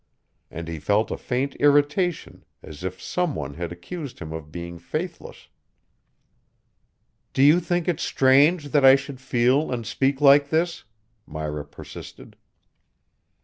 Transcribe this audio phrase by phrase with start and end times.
[0.49, 4.79] And he felt a faint irritation, as if some one had accused him of being
[4.79, 5.47] faithless.
[7.33, 10.85] "Do you think it's strange that I should feel and speak like this?"
[11.27, 12.35] Myra persisted.